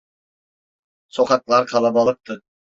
Sokaklar 1.09 1.65
kalabalıktı. 1.67 2.41